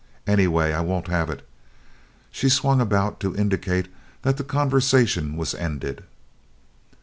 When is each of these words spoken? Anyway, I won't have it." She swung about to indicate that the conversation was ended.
Anyway, 0.25 0.73
I 0.73 0.81
won't 0.81 1.09
have 1.09 1.29
it." 1.29 1.47
She 2.31 2.49
swung 2.49 2.81
about 2.81 3.19
to 3.19 3.35
indicate 3.35 3.87
that 4.23 4.37
the 4.37 4.43
conversation 4.43 5.35
was 5.37 5.53
ended. 5.53 6.03